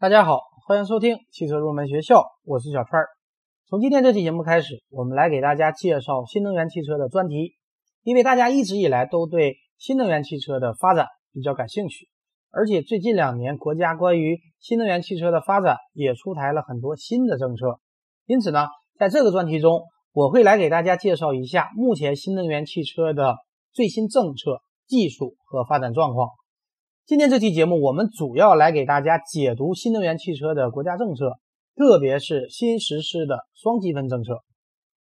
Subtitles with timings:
[0.00, 3.08] 大家好，欢迎收听汽车入门学校，我是小川儿。
[3.66, 7.56] 从今天这期节目开始，我们来给大家介绍新能源汽车的专题。
[8.04, 12.08] 因为大家一直以来都对新能源汽车的发展比较感兴趣，
[12.52, 17.80] 而且最近两年国家关于新能源汽车的发展也出台了很多新的政策。
[18.24, 18.68] 因此呢，
[19.00, 23.34] 在这个专题中，我会来给大家介绍一下目前新能源汽车的
[23.72, 26.28] 最新政策、技术和发展状况。
[27.08, 31.38] 今天这期节目，我们主要来给大家解读新能源汽车的国家政策，
[31.74, 34.42] 特别是新实施的双积分政策。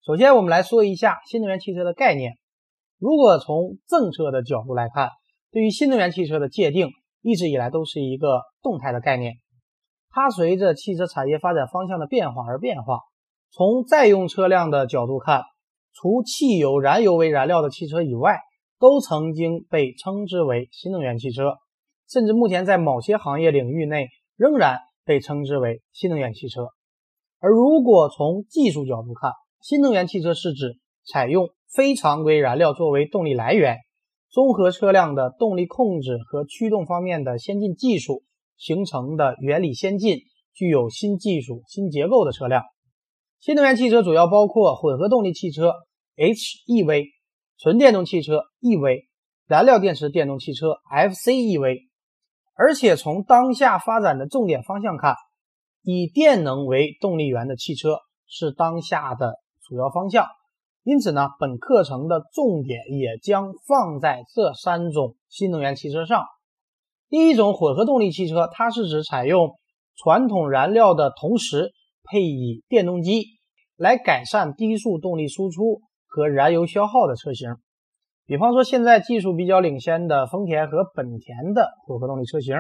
[0.05, 2.35] 首先，我们来说一下新能源汽车的概念。
[3.01, 5.09] 如果从政策的角度来看，
[5.51, 6.91] 对于新能源汽车的界定，
[7.23, 9.35] 一直以来都是一个动态的概念，
[10.11, 13.01] 它随着汽车产业发展方向的变化而变化。
[13.51, 15.43] 从在用车辆的角度看，
[15.93, 18.39] 除汽油、燃油为燃料的汽车以外，
[18.79, 21.57] 都曾经被称之为新能源汽车。
[22.09, 26.69] 甚至目前在某些行业领域内仍然被称之为新能源汽车。
[27.39, 33.79] 而如果从技术角度看，新能源汽车是指采用非常规燃料作为动力来源，
[34.31, 38.23] 综合车辆的动力控制和驱动方面的先进技术
[38.57, 40.19] 形成的原理先进、
[40.55, 42.63] 具有新技术新结构的车辆。
[43.41, 45.73] 新能源汽车主要包括混合动力汽车
[46.17, 47.07] （HEV）、
[47.59, 49.05] 纯电动汽车 （EV）、
[49.47, 51.86] 燃料电池电动汽车 （FCEV）。
[52.59, 55.15] 而且从当下发展的重点方向看，
[55.83, 60.27] 以电能为动力源的汽车是当下的主要方向。
[60.83, 66.25] 因此呢，本课程的重点也将放在这三种新能源汽车上。
[67.09, 69.51] 第一种混合动力汽车，它是指采用
[69.97, 71.73] 传统燃料的同时
[72.05, 73.27] 配以电动机，
[73.77, 77.57] 来改善低速动力输出和燃油消耗的车型。
[78.27, 82.57] 比方说，现在技术比较领先的丰田和本田的混合动力车型，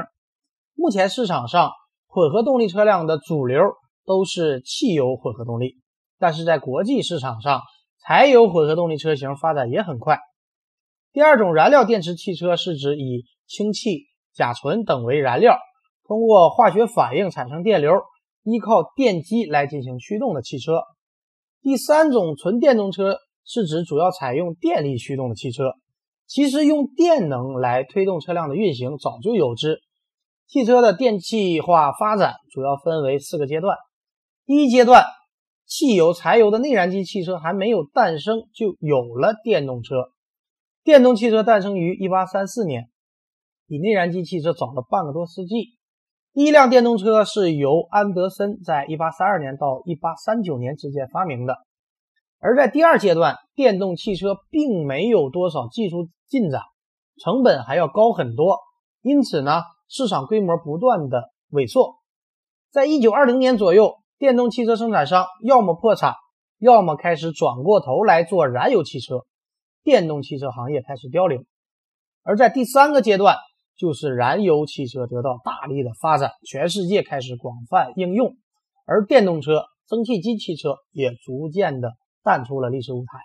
[0.76, 1.72] 目前市场上
[2.06, 3.60] 混合动力车辆的主流
[4.04, 5.74] 都是汽油混合动力，
[6.20, 7.62] 但是在国际市场上，
[8.00, 10.20] 柴油混合动力车型发展也很快。
[11.12, 15.58] 第二种燃料电池汽车是指以氢气、甲醇等为燃料，
[16.04, 17.92] 通过化学反应产生电流，
[18.44, 20.82] 依靠电机来进行驱动的汽车。
[21.60, 23.18] 第三种纯电动车。
[23.46, 25.72] 是指主要采用电力驱动的汽车。
[26.26, 29.78] 其实用电能来推动车辆的运行早就有之。
[30.48, 33.76] 汽车的电气化发展主要分为四个阶段。
[34.44, 35.04] 第一阶段，
[35.64, 40.10] 汽油、柴油的内燃机汽车还没有诞生，就有了电动车。
[40.84, 42.90] 电动汽车诞生于1834年，
[43.66, 45.76] 比内燃机汽车早了半个多世纪。
[46.32, 51.65] 第一辆电动车是由安德森在1832年到1839年之间发明的。
[52.38, 56.60] 而在第二阶段，电动汽车并没有多少技术进展，
[57.22, 58.58] 成本还要高很多，
[59.02, 61.96] 因此呢，市场规模不断的萎缩。
[62.70, 66.14] 在一九二零年左右，电动汽车生产商要么破产，
[66.58, 69.24] 要么开始转过头来做燃油汽车，
[69.82, 71.46] 电动汽车行业开始凋零。
[72.22, 73.36] 而在第三个阶段，
[73.76, 78.36] 就是燃油汽车得到大力的发展，全世界开始广泛应用，
[78.84, 81.92] 而电动车、蒸汽机汽车也逐渐的。
[82.26, 83.20] 淡出了历史舞台。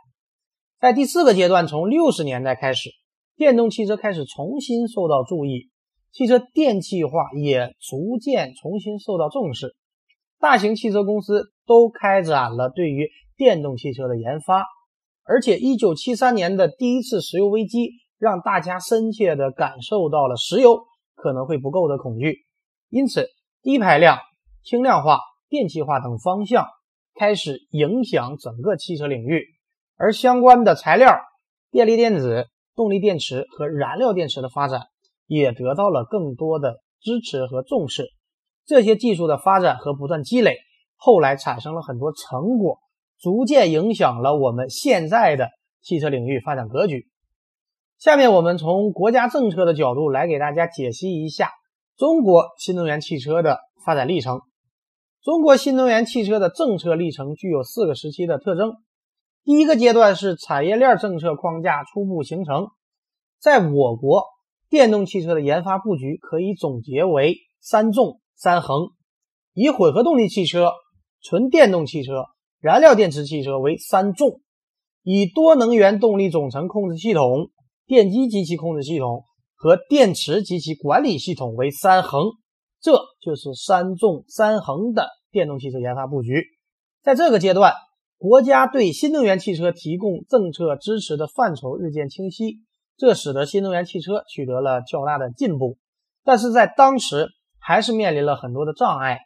[0.80, 2.92] 在第四个阶段，从六十年代开始，
[3.36, 5.72] 电动汽车开始重新受到注意，
[6.12, 9.76] 汽车电气化也逐渐重新受到重视。
[10.40, 14.66] 大型汽车公司都开展了对于电动汽车的研发，
[15.24, 17.90] 而且一九七三年的第一次石油危机，
[18.20, 20.84] 让大家深切地感受到了石油
[21.16, 22.46] 可能会不够的恐惧。
[22.90, 23.28] 因此，
[23.64, 24.20] 低排量、
[24.64, 25.20] 轻量化、
[25.50, 26.68] 电气化等方向。
[27.22, 29.46] 开始影响整个汽车领域，
[29.96, 31.20] 而相关的材料、
[31.70, 34.88] 电力电子、动力电池和燃料电池的发展
[35.28, 38.08] 也得到了更多的支持和重视。
[38.66, 40.58] 这些技术的发展和不断积累，
[40.96, 42.80] 后来产生了很多成果，
[43.20, 45.50] 逐渐影响了我们现在的
[45.80, 47.06] 汽车领域发展格局。
[48.00, 51.52] 下面我们从国家政策的角度来给大家解析一下
[51.96, 54.42] 中国新能源汽车的发展历程。
[55.24, 58.78] 中国新能源汽车的政策历程具有四个时期的特征。
[59.44, 62.70] 第一个阶段是产业链政策框架初步形成。
[63.40, 64.24] 在我国，
[64.68, 68.90] 电动汽车的研发布局可以总结为三纵三横：
[69.54, 70.72] 以混合动力汽车、
[71.22, 72.26] 纯电动汽车、
[72.60, 74.40] 燃料电池汽车为三纵；
[75.04, 77.52] 以多能源动力总成控制系统、
[77.86, 82.24] 电机及其控制系统和电池及其管理系统为三横。
[82.82, 86.44] 这就是三纵三横的电动汽车研发布局。
[87.04, 87.74] 在这个阶段，
[88.18, 92.60] 国家对新能源汽车提供政策支持的范畴日渐清晰，
[92.98, 95.78] 这使得新能源汽车取得了较大的进步。
[96.24, 97.28] 但是在当时，
[97.60, 99.20] 还是面临了很多的障碍。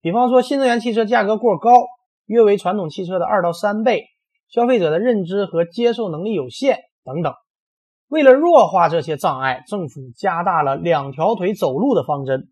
[0.00, 1.70] 比方说，新能源汽车价格过高，
[2.26, 4.04] 约为传统汽车的二到三倍，
[4.48, 7.32] 消费者的认知和接受能力有限等等。
[8.08, 12.48] 为了弱化这些障碍，政府加大了两条腿走路的方针。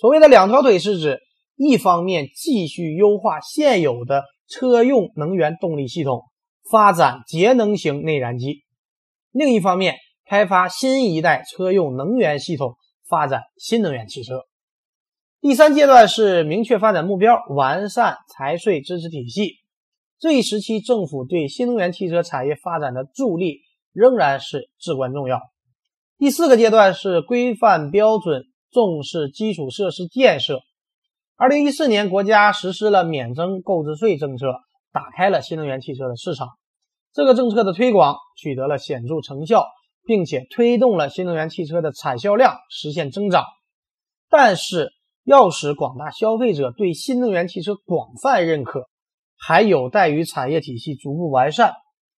[0.00, 1.20] 所谓的两条腿是指，
[1.56, 6.22] 一方面继续优化现有的车用能源动力系统，
[6.70, 8.62] 发展节能型内燃机；
[9.30, 12.76] 另一方面开发新一代车用能源系统，
[13.06, 14.44] 发展新能源汽车。
[15.42, 19.56] 第三阶段是明确发展目标，完善财税支持体系。
[20.18, 23.60] 这一时期，政府对新能源汽车产业发展的助力
[23.92, 25.40] 仍然是至关重要。
[26.16, 30.60] 第四个阶段是规范标准，重视基础设施建设。
[31.36, 34.46] 二零一四年，国家实施了免征购置税政策，
[34.92, 36.48] 打开了新能源汽车的市场。
[37.12, 39.66] 这个政策的推广取得了显著成效，
[40.04, 43.44] 并且推动了新能源汽车的产销量实现增长。
[44.28, 44.92] 但是，
[45.24, 48.88] 要使广大消费者对新能源汽车广泛认可，
[49.36, 51.72] 还有待于产业体系逐步完善。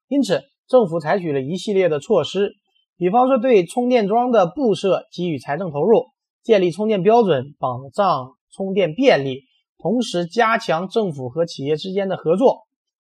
[0.09, 2.53] 因此，政府采取了一系列的措施，
[2.99, 6.09] 比方说对充电桩的布设给予财政投入，
[6.43, 9.43] 建立充电标准，保障充电便利，
[9.79, 12.63] 同时加强政府和企业之间的合作，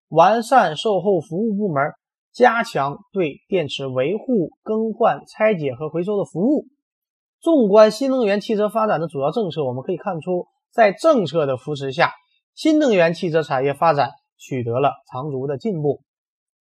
[0.10, 1.94] 完善售后服务部门，
[2.34, 6.66] 加强对电池维护、更换、拆解和回收的服务。
[7.42, 12.12] 纵观新能源汽车发展的主要政策，我们可以看出，在政策的扶持下，
[12.54, 16.02] 新能源汽车产业发展取得了长足的进步。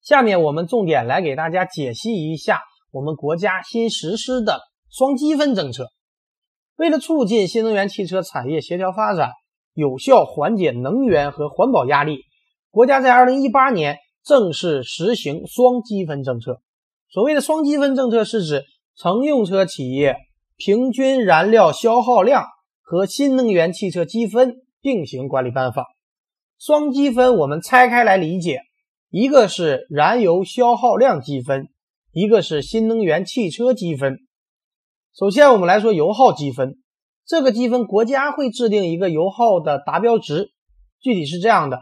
[0.03, 2.61] 下面我们重点来给大家解析一下
[2.93, 5.89] 我们国家新实施的双积分政策。
[6.77, 9.31] 为了促进新能源汽车产业协调发展，
[9.75, 12.21] 有效缓解能源和环保压力，
[12.71, 16.61] 国家在2018年正式实行双积分政策。
[17.11, 18.65] 所谓的双积分政策，是指
[18.97, 20.17] 乘用车企业。
[20.59, 22.47] 平均燃料消耗量
[22.81, 25.85] 和新能源汽车积分并行管理办法，
[26.59, 28.63] 双积分我们拆开来理解，
[29.11, 31.69] 一个是燃油消耗量积分，
[32.11, 34.17] 一个是新能源汽车积分。
[35.19, 36.77] 首先我们来说油耗积分，
[37.25, 40.51] 这个积分国家会制定一个油耗的达标值，
[41.01, 41.81] 具体是这样的：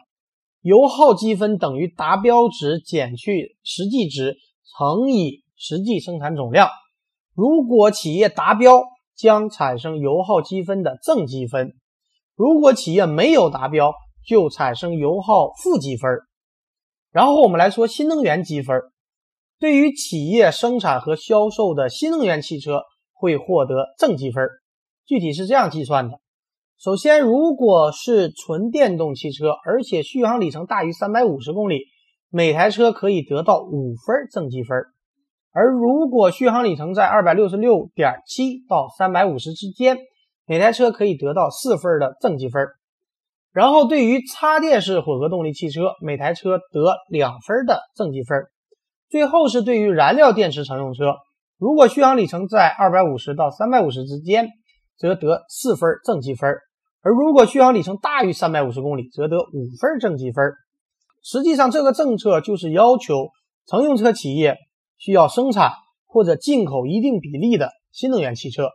[0.61, 4.37] 油耗积分等于达标值减去实际值
[4.79, 6.69] 乘以实际生产总量。
[7.35, 8.85] 如果企业达标，
[9.17, 11.71] 将产生油耗积分的正积分；
[12.37, 13.95] 如果企业没有达标，
[14.25, 16.09] 就产生油耗负积分。
[17.11, 18.81] 然后我们来说新能源积分，
[19.59, 22.85] 对于企业生产和销售的新能源汽车
[23.15, 24.47] 会获得正积分。
[25.07, 26.19] 具体是这样计算的：
[26.79, 31.81] 首先，如果是纯电动汽车，而且续航里程大于三百五十公里，
[32.31, 34.79] 每台车可以得到五分正积分。
[35.53, 39.99] 而如果续航里程在二百六十六点七到三百五十之间，
[40.47, 42.67] 每台车可以得到四分的正积分。
[43.53, 48.37] 然后对于插电式混合动力汽车，每台车得两分的正积分。
[49.09, 51.05] 最后是对于燃料电池乘用车，
[51.65, 54.51] 如果续航里程在二百五十到三百五十之间，
[54.99, 56.51] 则得四分正积分。
[57.01, 60.45] 而如果续航里程大于三百五十公里，则得五分正积分。
[61.23, 63.31] 实际上，这个政策就是要求
[63.67, 64.59] 乘用车企业。
[64.99, 65.71] 需要生产
[66.07, 68.69] 或者进口一定比例的新能源汽车，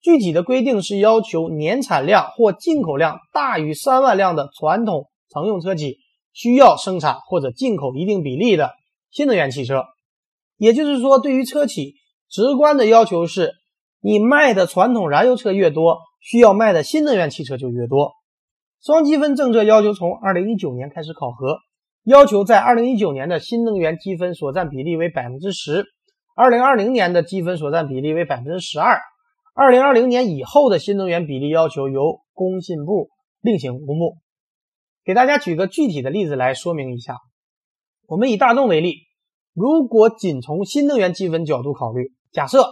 [0.00, 5.98] 具体的规定是要求年产量或进口量大于三万辆的传统乘用车企
[6.32, 8.72] 需要生产或者进口一定比例的
[9.10, 9.84] 新能源汽车。
[10.56, 11.94] 也就是说，对于车企，
[12.34, 13.52] 直观的要求是，
[14.00, 18.10] 你卖的传统燃油车越多，需要卖的新能源汽车就越多。
[18.82, 21.58] 双积分政策要求从二零一九年开始考核。
[22.02, 25.84] 要求在二零一九年的新能源积分所占比例为百分之十，
[26.34, 29.00] 二零二零年的积分所占比例为百分之十二，
[29.54, 33.10] 二零二零年以后的新能源比例要求由工信部
[33.40, 34.16] 另行公布。
[35.04, 37.16] 给大家举个具体的例子来说明一下，
[38.08, 38.96] 我们以大众为例，
[39.54, 42.66] 如果仅从新能源积分角度考虑，假设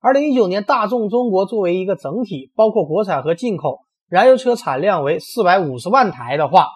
[0.00, 3.78] 二零一九年大众中国作为一个整体，包括国产和进口
[4.08, 6.66] 燃油车产量为四百五十万台的话。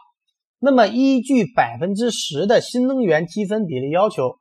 [0.60, 4.36] 那么，依据百分之十的新能源积分比例要求，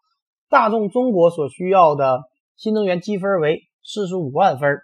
[0.47, 2.21] 大众中国所需要的
[2.55, 4.77] 新能源积分为四十五万分。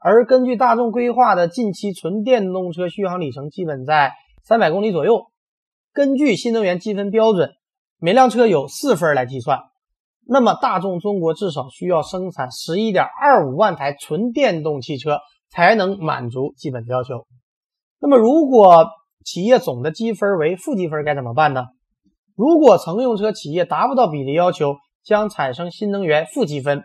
[0.00, 4.10] 而根据大众规划的近期纯电动车续航里程基本在
[4.42, 5.26] 三百公里左右，
[5.92, 7.52] 根据新能源积分标准，
[8.00, 9.60] 每辆车有四分来计算，
[10.28, 15.18] 那么大众中国至少需要生产十一点二五万台纯电动汽车
[15.48, 17.26] 才能满足基本的要求。
[18.00, 18.86] 那么，如果
[19.24, 21.64] 企业总的积分为负积分该怎么办呢？
[22.34, 26.82] 如果乘用车企业达不到比例要求，将产生新能源负积分，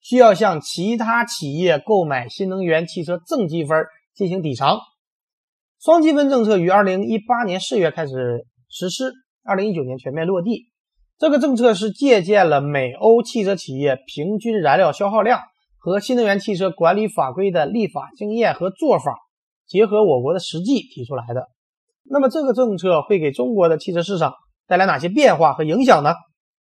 [0.00, 4.78] 需要向其他企业购买新能源汽车正积分进行抵偿。
[5.78, 9.12] 双积分政策于二零一八年四月开始实施，
[9.44, 10.68] 二零一九年全面落地。
[11.18, 15.40] 这个政策是借鉴了美欧汽车企业平均燃料消耗量
[15.78, 19.16] 和新能源汽车管理法规的立法经验和做法，
[19.66, 21.48] 结合我国的实际提出来的。
[22.04, 24.34] 那么，这个政策会给中国的汽车市场
[24.66, 26.12] 带来哪些变化和影响呢？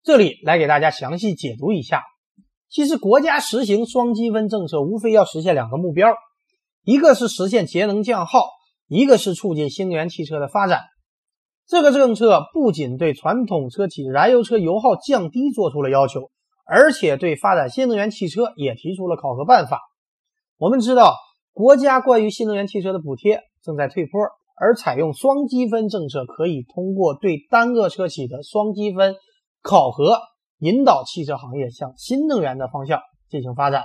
[0.04, 2.04] 这里来给大家详细解读一下。
[2.70, 6.14] 其实，国家实行双积分政策，无非要实现两个目标：
[6.84, 8.44] 一个是实现节能降耗，
[8.88, 10.82] 一个是促进新能源汽车的发展。
[11.68, 16.32] 这个政策不仅对传统车企燃油车油耗降低做出了要求，
[16.66, 19.82] 而且对发展新能源汽车也提出了考核办法。
[20.58, 21.16] 我们知道，
[21.52, 24.22] 国家关于新能源汽车的补贴正在退坡，
[24.56, 29.16] 而采用双积分政策，可以通过对单个车企的双积分
[29.62, 30.20] 考核。
[30.60, 33.84] 引导汽车行业向新能源的方向进行发展。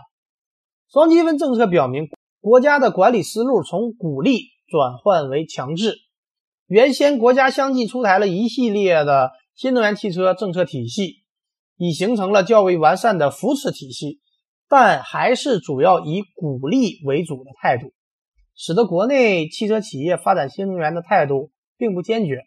[0.90, 2.08] 双积分政策表明，
[2.40, 5.96] 国家的管理思路从鼓励转换为强制。
[6.73, 11.17] 原先国家相继出台了一系列的新能源汽车政策体系，
[11.76, 14.21] 已形成了较为完善的扶持体系，
[14.71, 17.93] 但还是主要以鼓励为主的态度，
[18.57, 22.38] 使得国内汽车企业发展新能源的态度并不坚决。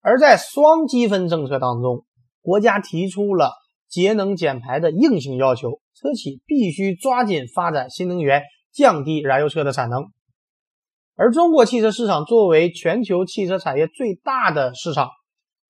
[0.00, 2.04] 而在双积分政策当中，
[2.42, 3.50] 国家提出了
[3.88, 10.12] 节能减排的硬性要求，车企必须抓紧发展新能源，降低燃油车的产能。
[11.18, 15.08] 而中国汽车市场作为全球汽车产业最大的市场，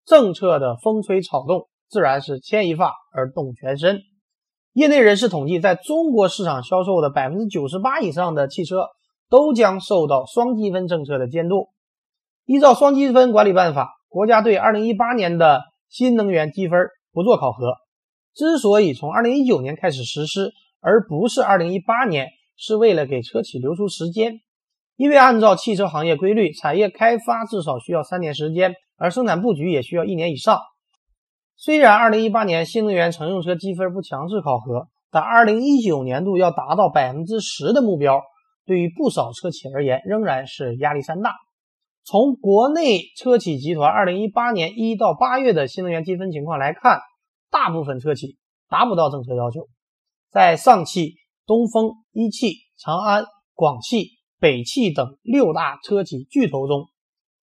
[0.05, 4.01] 政策的风吹草动自然是牵一发而动全身。
[4.73, 8.89] 业内人士统计，在中国市场销售的百分之九十八以上的汽车
[9.31, 11.69] 都将受到双积分政策的监督。
[12.45, 17.75] 依照双积分管理办法，国家对二零一八年的新能源积分不做考核，
[18.35, 20.51] 之所以从二零一九年开始实施，
[20.81, 24.41] 而不是二零一八年，是为了给车企留出时间。
[24.97, 30.59] 因为按照汽车行业规律，产业开发至少需要三年时间，而生产布局也需要一年以上。
[31.55, 38.23] 虽然二零一八年新能源乘用车积分不强制考核，但二零一九年度要达到百分之十的目标，
[38.65, 41.35] 对于不少车企而言，仍然是压力山大。
[42.05, 47.01] 从国内车企集团二零一八年一到八月的新能源积分情况来看，
[47.51, 48.37] 大部分车企
[48.69, 49.67] 达不到政策要求。
[50.31, 51.15] 在上汽、
[51.47, 53.25] 东风、一汽、长安、
[53.55, 56.89] 广汽、北汽等六大车企巨头中，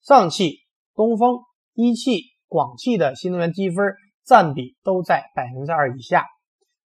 [0.03, 0.59] 上汽、
[0.95, 1.41] 东风、
[1.75, 3.95] 一汽、广汽的新能源积分
[4.25, 6.27] 占比都在百分之二以下，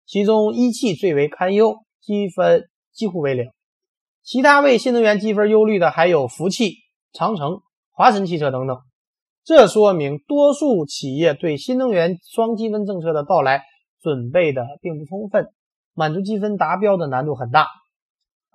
[0.07, 3.51] 其中一汽最为堪忧，积分几乎为零。
[4.23, 6.77] 其他为新能源积分忧虑的还有福汽。
[7.15, 8.79] 长城、华晨汽车等等，
[9.45, 13.63] 这说明多数企业对新能源双积分政策的到来
[14.01, 15.53] 准备的并不充分，
[15.93, 17.67] 满足积分达标的难度很大。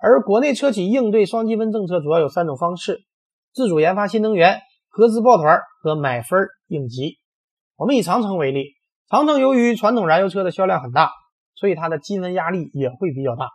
[0.00, 3.00] 而国内车企应对双积分政策主要有三种方式：
[3.52, 7.18] 自主研发新能源、合资抱团和买分应急。
[7.76, 8.74] 我们以长城为例，
[9.10, 11.10] 长城由于传统燃油车的销量很大，
[11.56, 13.48] 所以它的积分压力也会比较大，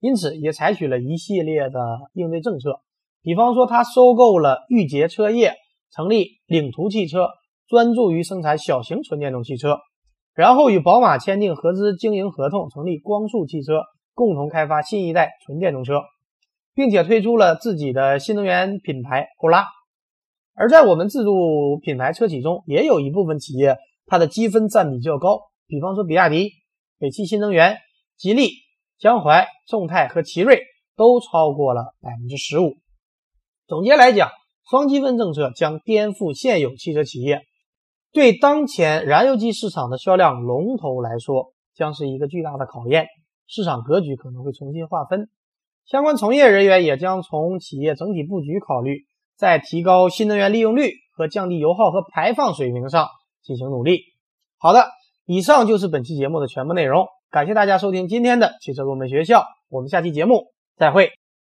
[0.00, 1.78] 因此也采取了一系列的
[2.14, 2.80] 应对政策。
[3.22, 5.54] 比方说，他收购了裕捷车业，
[5.90, 7.28] 成立领途汽车，
[7.66, 9.78] 专注于生产小型纯电动汽车，
[10.32, 13.82] 然后与宝马签订合资经营合同，成立光速汽车，
[14.16, 16.00] 共同开发新一代纯电动车，
[16.74, 19.66] 并且推出了自己的新能源品牌欧拉。
[20.54, 26.52] 而在我们自主品牌车企中，也有一部分企业，它的积分占比较高，比方说比亚迪、
[26.98, 27.76] 北汽新能源、
[28.16, 28.52] 吉利、
[28.98, 30.62] 江淮、众泰和奇瑞
[30.96, 32.78] 都超过了百分之十五。
[33.66, 34.30] 总结来讲，
[34.70, 37.42] 双积分政策将颠覆现有汽车企业，
[38.12, 43.06] 对当前燃油机市场的销量龙头来说，将是一个巨大的考验。
[43.46, 45.28] 市场格局可能会重新划分，
[45.84, 53.08] 相关从业人员也将从企业整体布局考虑，在提高新能源利用率和降低油耗和排放水平上
[53.42, 54.00] 进行努力。
[54.58, 54.86] 好的，
[55.24, 61.10] 以上就是本期节目的全部内容，感谢大家收听今天的汽车入门学校，我们下期节目再会。